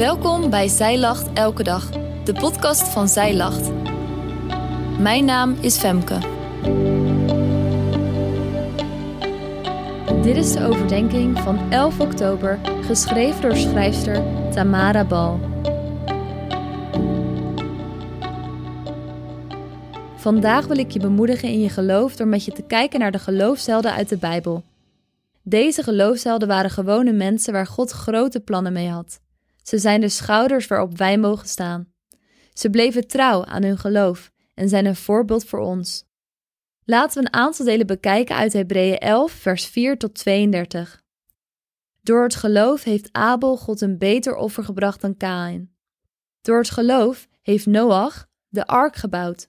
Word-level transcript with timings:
Welkom 0.00 0.50
bij 0.50 0.68
Zij 0.68 0.98
Lacht 0.98 1.32
Elke 1.32 1.62
Dag, 1.62 1.90
de 2.24 2.32
podcast 2.32 2.82
van 2.82 3.08
Zij 3.08 3.36
Lacht. 3.36 3.70
Mijn 4.98 5.24
naam 5.24 5.56
is 5.60 5.78
Femke. 5.78 6.18
Dit 10.22 10.36
is 10.36 10.52
de 10.52 10.64
overdenking 10.64 11.38
van 11.38 11.72
11 11.72 12.00
oktober, 12.00 12.58
geschreven 12.82 13.42
door 13.42 13.56
schrijfster 13.56 14.22
Tamara 14.50 15.04
Bal. 15.04 15.40
Vandaag 20.16 20.66
wil 20.66 20.78
ik 20.78 20.90
je 20.90 21.00
bemoedigen 21.00 21.48
in 21.48 21.60
je 21.60 21.68
geloof 21.68 22.16
door 22.16 22.28
met 22.28 22.44
je 22.44 22.52
te 22.52 22.62
kijken 22.62 23.00
naar 23.00 23.12
de 23.12 23.18
geloofshelden 23.18 23.92
uit 23.92 24.08
de 24.08 24.16
Bijbel. 24.16 24.62
Deze 25.42 25.82
geloofshelden 25.82 26.48
waren 26.48 26.70
gewone 26.70 27.12
mensen 27.12 27.52
waar 27.52 27.66
God 27.66 27.90
grote 27.90 28.40
plannen 28.40 28.72
mee 28.72 28.88
had. 28.88 29.20
Ze 29.62 29.78
zijn 29.78 30.00
de 30.00 30.08
schouders 30.08 30.66
waarop 30.66 30.96
wij 30.96 31.18
mogen 31.18 31.48
staan. 31.48 31.92
Ze 32.52 32.70
bleven 32.70 33.06
trouw 33.06 33.44
aan 33.44 33.62
hun 33.62 33.78
geloof 33.78 34.30
en 34.54 34.68
zijn 34.68 34.86
een 34.86 34.96
voorbeeld 34.96 35.44
voor 35.44 35.60
ons. 35.60 36.04
Laten 36.84 37.22
we 37.22 37.26
een 37.26 37.40
aantal 37.40 37.64
delen 37.64 37.86
bekijken 37.86 38.36
uit 38.36 38.52
Hebreeën 38.52 38.98
11, 38.98 39.32
vers 39.32 39.66
4 39.66 39.98
tot 39.98 40.14
32. 40.14 41.02
Door 42.02 42.22
het 42.22 42.34
geloof 42.34 42.84
heeft 42.84 43.08
Abel 43.12 43.56
God 43.56 43.80
een 43.80 43.98
beter 43.98 44.34
offer 44.36 44.64
gebracht 44.64 45.00
dan 45.00 45.16
Kain. 45.16 45.74
Door 46.40 46.58
het 46.58 46.70
geloof 46.70 47.28
heeft 47.42 47.66
Noach 47.66 48.28
de 48.48 48.66
ark 48.66 48.96
gebouwd. 48.96 49.48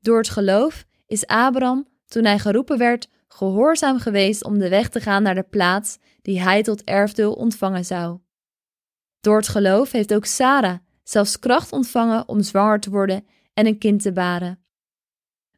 Door 0.00 0.18
het 0.18 0.28
geloof 0.28 0.84
is 1.06 1.26
Abraham, 1.26 1.88
toen 2.06 2.24
hij 2.24 2.38
geroepen 2.38 2.78
werd, 2.78 3.08
gehoorzaam 3.28 3.98
geweest 3.98 4.44
om 4.44 4.58
de 4.58 4.68
weg 4.68 4.88
te 4.88 5.00
gaan 5.00 5.22
naar 5.22 5.34
de 5.34 5.42
plaats 5.42 5.98
die 6.22 6.40
hij 6.40 6.62
tot 6.62 6.84
erfdeel 6.84 7.32
ontvangen 7.32 7.84
zou. 7.84 8.18
Door 9.24 9.36
het 9.36 9.48
geloof 9.48 9.90
heeft 9.90 10.14
ook 10.14 10.24
Sarah 10.24 10.78
zelfs 11.02 11.38
kracht 11.38 11.72
ontvangen 11.72 12.28
om 12.28 12.42
zwanger 12.42 12.80
te 12.80 12.90
worden 12.90 13.26
en 13.54 13.66
een 13.66 13.78
kind 13.78 14.02
te 14.02 14.12
baren. 14.12 14.64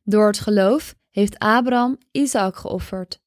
Door 0.05 0.27
het 0.27 0.39
geloof 0.39 0.95
heeft 1.11 1.39
Abraham 1.39 1.99
Isaac 2.11 2.57
geofferd. 2.57 3.21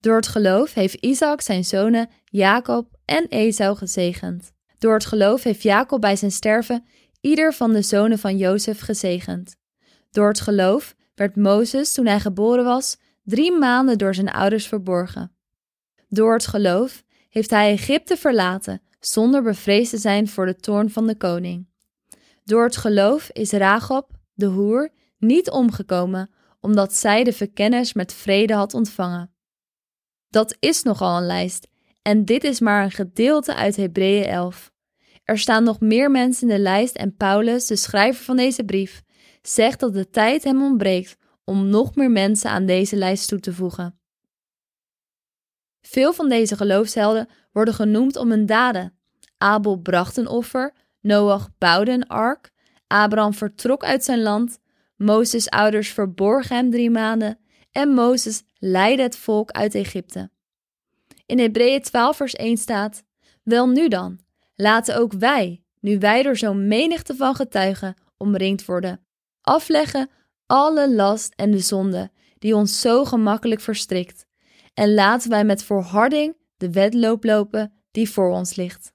Door 0.00 0.16
het 0.16 0.26
geloof 0.26 0.74
heeft 0.74 0.94
Isaac 0.94 1.40
zijn 1.40 1.64
zonen 1.64 2.08
Jacob 2.24 2.98
en 3.04 3.26
Esau 3.28 3.76
gezegend. 3.76 4.52
Door 4.78 4.94
het 4.94 5.06
geloof 5.06 5.42
heeft 5.42 5.62
Jacob 5.62 6.00
bij 6.00 6.16
zijn 6.16 6.32
sterven 6.32 6.84
ieder 7.20 7.54
van 7.54 7.72
de 7.72 7.82
zonen 7.82 8.18
van 8.18 8.36
Jozef 8.36 8.80
gezegend. 8.80 9.56
Door 10.10 10.28
het 10.28 10.40
geloof 10.40 10.94
werd 11.14 11.36
Mozes, 11.36 11.92
toen 11.92 12.06
hij 12.06 12.20
geboren 12.20 12.64
was, 12.64 12.96
drie 13.24 13.52
maanden 13.52 13.98
door 13.98 14.14
zijn 14.14 14.30
ouders 14.30 14.66
verborgen. 14.66 15.36
Door 16.08 16.32
het 16.32 16.46
geloof 16.46 17.04
heeft 17.28 17.50
hij 17.50 17.72
Egypte 17.72 18.16
verlaten, 18.16 18.82
zonder 19.00 19.42
bevreesd 19.42 19.90
te 19.90 19.98
zijn 19.98 20.28
voor 20.28 20.46
de 20.46 20.56
toorn 20.56 20.90
van 20.90 21.06
de 21.06 21.16
koning. 21.16 21.68
Door 22.44 22.64
het 22.64 22.76
geloof 22.76 23.30
is 23.32 23.50
Ragab, 23.50 24.10
de 24.34 24.46
hoer, 24.46 24.90
niet 25.18 25.50
omgekomen, 25.50 26.30
omdat 26.60 26.94
zij 26.94 27.24
de 27.24 27.32
verkenners 27.32 27.92
met 27.92 28.12
vrede 28.12 28.54
had 28.54 28.74
ontvangen. 28.74 29.32
Dat 30.28 30.56
is 30.58 30.82
nogal 30.82 31.16
een 31.16 31.26
lijst, 31.26 31.68
en 32.02 32.24
dit 32.24 32.44
is 32.44 32.60
maar 32.60 32.84
een 32.84 32.90
gedeelte 32.90 33.54
uit 33.54 33.76
Hebreeën 33.76 34.24
11. 34.24 34.72
Er 35.24 35.38
staan 35.38 35.64
nog 35.64 35.80
meer 35.80 36.10
mensen 36.10 36.48
in 36.48 36.54
de 36.54 36.62
lijst 36.62 36.96
en 36.96 37.16
Paulus, 37.16 37.66
de 37.66 37.76
schrijver 37.76 38.24
van 38.24 38.36
deze 38.36 38.64
brief, 38.64 39.02
zegt 39.42 39.80
dat 39.80 39.94
de 39.94 40.10
tijd 40.10 40.44
hem 40.44 40.62
ontbreekt 40.62 41.16
om 41.44 41.68
nog 41.68 41.94
meer 41.94 42.10
mensen 42.10 42.50
aan 42.50 42.66
deze 42.66 42.96
lijst 42.96 43.28
toe 43.28 43.40
te 43.40 43.52
voegen. 43.52 43.97
Veel 45.80 46.12
van 46.12 46.28
deze 46.28 46.56
geloofshelden 46.56 47.28
worden 47.52 47.74
genoemd 47.74 48.16
om 48.16 48.30
hun 48.30 48.46
daden. 48.46 48.98
Abel 49.38 49.76
bracht 49.76 50.16
een 50.16 50.28
offer, 50.28 50.74
Noach 51.00 51.48
bouwde 51.58 51.90
een 51.90 52.06
ark, 52.06 52.50
Abraham 52.86 53.34
vertrok 53.34 53.84
uit 53.84 54.04
zijn 54.04 54.22
land, 54.22 54.58
Mozes' 54.96 55.48
ouders 55.48 55.88
verborgen 55.88 56.56
hem 56.56 56.70
drie 56.70 56.90
maanden 56.90 57.38
en 57.72 57.88
Mozes 57.88 58.42
leidde 58.58 59.02
het 59.02 59.16
volk 59.16 59.50
uit 59.50 59.74
Egypte. 59.74 60.30
In 61.26 61.38
Hebreeën 61.38 61.82
12 61.82 62.16
vers 62.16 62.34
1 62.34 62.56
staat, 62.56 63.04
Wel 63.42 63.68
nu 63.68 63.88
dan, 63.88 64.20
laten 64.54 64.96
ook 64.96 65.12
wij, 65.12 65.62
nu 65.80 65.98
wij 65.98 66.22
door 66.22 66.36
zo'n 66.36 66.68
menigte 66.68 67.14
van 67.14 67.34
getuigen 67.34 67.94
omringd 68.16 68.64
worden, 68.64 69.06
afleggen 69.40 70.10
alle 70.46 70.94
last 70.94 71.32
en 71.36 71.50
de 71.50 71.58
zonde 71.58 72.10
die 72.38 72.56
ons 72.56 72.80
zo 72.80 73.04
gemakkelijk 73.04 73.60
verstrikt. 73.60 74.26
En 74.78 74.94
laten 74.94 75.30
wij 75.30 75.44
met 75.44 75.64
volharding 75.64 76.36
de 76.56 76.70
wedloop 76.70 77.24
lopen 77.24 77.72
die 77.90 78.10
voor 78.10 78.30
ons 78.30 78.54
ligt. 78.54 78.92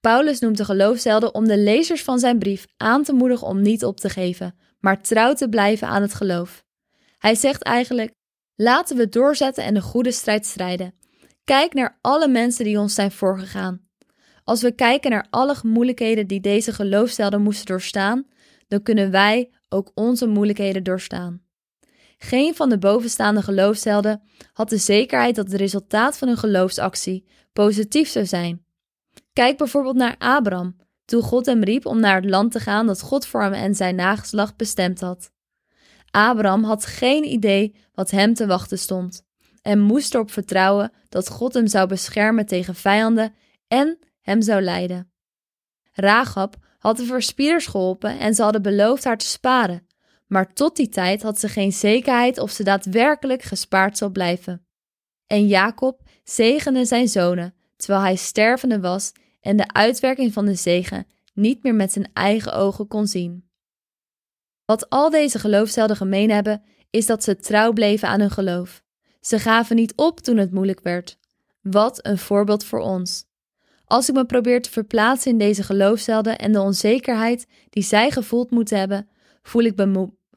Paulus 0.00 0.40
noemt 0.40 0.56
de 0.56 0.64
geloofshelden 0.64 1.34
om 1.34 1.48
de 1.48 1.58
lezers 1.58 2.02
van 2.02 2.18
zijn 2.18 2.38
brief 2.38 2.66
aan 2.76 3.02
te 3.02 3.12
moedigen 3.12 3.46
om 3.46 3.62
niet 3.62 3.84
op 3.84 4.00
te 4.00 4.08
geven, 4.08 4.58
maar 4.80 5.02
trouw 5.02 5.32
te 5.32 5.48
blijven 5.48 5.88
aan 5.88 6.02
het 6.02 6.14
geloof. 6.14 6.64
Hij 7.18 7.34
zegt 7.34 7.62
eigenlijk: 7.62 8.12
laten 8.54 8.96
we 8.96 9.08
doorzetten 9.08 9.64
en 9.64 9.74
de 9.74 9.80
goede 9.80 10.12
strijd 10.12 10.46
strijden. 10.46 10.94
Kijk 11.44 11.74
naar 11.74 11.98
alle 12.00 12.28
mensen 12.28 12.64
die 12.64 12.78
ons 12.78 12.94
zijn 12.94 13.12
voorgegaan. 13.12 13.88
Als 14.44 14.62
we 14.62 14.72
kijken 14.72 15.10
naar 15.10 15.26
alle 15.30 15.56
moeilijkheden 15.62 16.26
die 16.26 16.40
deze 16.40 16.72
geloofshelden 16.72 17.42
moesten 17.42 17.66
doorstaan, 17.66 18.26
dan 18.68 18.82
kunnen 18.82 19.10
wij 19.10 19.50
ook 19.68 19.90
onze 19.94 20.26
moeilijkheden 20.26 20.82
doorstaan. 20.82 21.47
Geen 22.18 22.54
van 22.54 22.68
de 22.68 22.78
bovenstaande 22.78 23.42
geloofshelden 23.42 24.22
had 24.52 24.68
de 24.68 24.76
zekerheid 24.76 25.34
dat 25.34 25.46
het 25.46 25.60
resultaat 25.60 26.18
van 26.18 26.28
hun 26.28 26.36
geloofsactie 26.36 27.26
positief 27.52 28.08
zou 28.08 28.26
zijn. 28.26 28.64
Kijk 29.32 29.56
bijvoorbeeld 29.56 29.96
naar 29.96 30.14
Abraham, 30.18 30.76
toen 31.04 31.22
God 31.22 31.46
hem 31.46 31.62
riep 31.62 31.86
om 31.86 32.00
naar 32.00 32.14
het 32.14 32.30
land 32.30 32.52
te 32.52 32.60
gaan 32.60 32.86
dat 32.86 33.00
God 33.00 33.26
voor 33.26 33.42
hem 33.42 33.52
en 33.52 33.74
zijn 33.74 33.94
nageslacht 33.94 34.56
bestemd 34.56 35.00
had. 35.00 35.30
Abraham 36.10 36.64
had 36.64 36.86
geen 36.86 37.24
idee 37.24 37.74
wat 37.94 38.10
hem 38.10 38.34
te 38.34 38.46
wachten 38.46 38.78
stond 38.78 39.26
en 39.62 39.78
moest 39.78 40.14
erop 40.14 40.30
vertrouwen 40.30 40.92
dat 41.08 41.28
God 41.28 41.54
hem 41.54 41.66
zou 41.66 41.88
beschermen 41.88 42.46
tegen 42.46 42.74
vijanden 42.74 43.34
en 43.68 43.98
hem 44.20 44.42
zou 44.42 44.62
leiden. 44.62 45.12
Rahab 45.92 46.56
had 46.78 46.96
de 46.96 47.04
verspieders 47.04 47.66
geholpen 47.66 48.18
en 48.18 48.34
ze 48.34 48.42
hadden 48.42 48.62
beloofd 48.62 49.04
haar 49.04 49.18
te 49.18 49.26
sparen, 49.26 49.86
maar 50.28 50.52
tot 50.52 50.76
die 50.76 50.88
tijd 50.88 51.22
had 51.22 51.38
ze 51.38 51.48
geen 51.48 51.72
zekerheid 51.72 52.38
of 52.38 52.50
ze 52.50 52.62
daadwerkelijk 52.62 53.42
gespaard 53.42 53.98
zou 53.98 54.10
blijven. 54.10 54.66
En 55.26 55.46
Jacob 55.46 56.02
zegende 56.24 56.84
zijn 56.84 57.08
zonen, 57.08 57.54
terwijl 57.76 58.00
hij 58.00 58.16
stervende 58.16 58.80
was 58.80 59.12
en 59.40 59.56
de 59.56 59.72
uitwerking 59.72 60.32
van 60.32 60.44
de 60.44 60.54
zegen 60.54 61.06
niet 61.34 61.62
meer 61.62 61.74
met 61.74 61.92
zijn 61.92 62.10
eigen 62.12 62.52
ogen 62.52 62.86
kon 62.86 63.06
zien. 63.06 63.48
Wat 64.64 64.90
al 64.90 65.10
deze 65.10 65.38
geloofshelden 65.38 65.96
gemeen 65.96 66.30
hebben, 66.30 66.62
is 66.90 67.06
dat 67.06 67.24
ze 67.24 67.36
trouw 67.36 67.72
bleven 67.72 68.08
aan 68.08 68.20
hun 68.20 68.30
geloof. 68.30 68.82
Ze 69.20 69.38
gaven 69.38 69.76
niet 69.76 69.92
op 69.96 70.20
toen 70.20 70.36
het 70.36 70.52
moeilijk 70.52 70.80
werd. 70.80 71.18
Wat 71.60 72.06
een 72.06 72.18
voorbeeld 72.18 72.64
voor 72.64 72.80
ons. 72.80 73.26
Als 73.84 74.08
ik 74.08 74.14
me 74.14 74.26
probeer 74.26 74.62
te 74.62 74.70
verplaatsen 74.70 75.30
in 75.30 75.38
deze 75.38 75.62
geloofshelden 75.62 76.38
en 76.38 76.52
de 76.52 76.60
onzekerheid 76.60 77.46
die 77.70 77.82
zij 77.82 78.10
gevoeld 78.10 78.50
moeten 78.50 78.78
hebben, 78.78 79.08
voel 79.42 79.62
ik, 79.62 79.76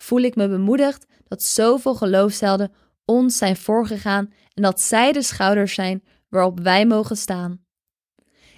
voel 0.02 0.20
ik 0.20 0.36
me 0.36 0.50
bemoedigd 0.50 1.06
dat 1.28 1.44
zoveel 1.44 1.96
geloofshelden 1.96 2.72
ons 3.06 3.38
zijn 3.38 3.56
voorgegaan 3.56 4.34
en 4.54 4.64
dat 4.64 4.82
zij 4.82 5.12
de 5.12 5.22
schouders 5.22 5.74
zijn 5.74 6.04
waarop 6.30 6.60
wij 6.60 6.86
mogen 6.86 7.18
staan. 7.18 7.66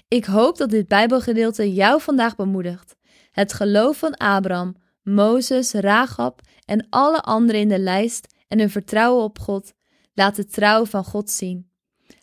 Ik 0.07 0.25
hoop 0.25 0.57
dat 0.57 0.69
dit 0.69 0.87
Bijbelgedeelte 0.87 1.73
jou 1.73 2.01
vandaag 2.01 2.35
bemoedigt. 2.35 2.95
Het 3.31 3.53
geloof 3.53 3.97
van 3.97 4.13
Abraham, 4.13 4.75
Mozes, 5.01 5.71
Rahab 5.71 6.41
en 6.65 6.87
alle 6.89 7.21
anderen 7.21 7.61
in 7.61 7.69
de 7.69 7.79
lijst 7.79 8.35
en 8.47 8.59
hun 8.59 8.69
vertrouwen 8.69 9.23
op 9.23 9.39
God 9.39 9.73
laat 10.13 10.35
de 10.35 10.45
trouw 10.45 10.85
van 10.85 11.03
God 11.03 11.29
zien. 11.29 11.71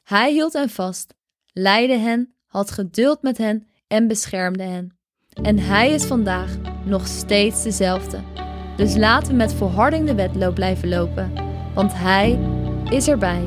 Hij 0.03 0.33
hield 0.33 0.53
hen 0.53 0.71
vast, 0.71 1.15
leidde 1.53 1.97
hen 1.97 2.35
had 2.47 2.71
geduld 2.71 3.23
met 3.23 3.39
hen 3.39 3.69
en 3.87 4.09
beschermde 4.09 4.63
hen. 4.63 4.99
En 5.43 5.59
Hij 5.59 5.91
is 5.91 6.05
vandaag 6.05 6.57
nog 6.85 7.07
steeds 7.07 7.63
dezelfde. 7.63 8.49
Dus 8.81 8.97
laten 8.97 9.29
we 9.29 9.35
met 9.35 9.55
volharding 9.55 10.07
de 10.07 10.15
wedloop 10.15 10.55
blijven 10.55 10.89
lopen, 10.89 11.33
want 11.75 11.93
Hij 11.95 12.39
is 12.89 13.09
erbij. 13.09 13.47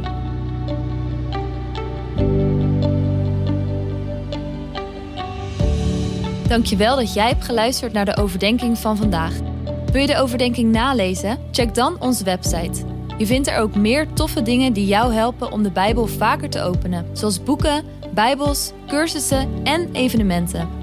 Dankjewel 6.47 6.95
dat 6.95 7.13
jij 7.13 7.27
hebt 7.27 7.45
geluisterd 7.45 7.93
naar 7.93 8.05
de 8.05 8.17
overdenking 8.17 8.77
van 8.77 8.97
vandaag. 8.97 9.33
Wil 9.91 10.01
je 10.01 10.07
de 10.07 10.17
overdenking 10.17 10.71
nalezen? 10.71 11.37
Check 11.51 11.75
dan 11.75 11.95
onze 11.99 12.23
website. 12.23 12.85
Je 13.17 13.25
vindt 13.25 13.47
er 13.47 13.57
ook 13.57 13.75
meer 13.75 14.13
toffe 14.13 14.41
dingen 14.41 14.73
die 14.73 14.85
jou 14.85 15.13
helpen 15.13 15.51
om 15.51 15.63
de 15.63 15.71
Bijbel 15.71 16.07
vaker 16.07 16.49
te 16.49 16.61
openen, 16.61 17.05
zoals 17.13 17.43
boeken 17.43 17.83
bijbels, 18.13 18.71
cursussen 18.87 19.49
en 19.63 19.89
evenementen. 19.91 20.82